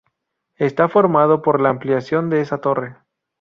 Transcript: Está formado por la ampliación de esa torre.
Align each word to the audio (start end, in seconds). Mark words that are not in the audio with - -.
Está 0.57 0.89
formado 0.89 1.43
por 1.43 1.61
la 1.61 1.69
ampliación 1.69 2.31
de 2.31 2.41
esa 2.41 2.57
torre. 2.59 2.95